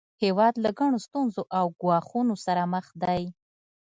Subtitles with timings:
[0.23, 3.23] هیواد له ګڼو ستونزو او ګواښونو سره مخ دی